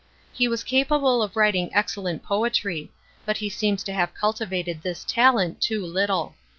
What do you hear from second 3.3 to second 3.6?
he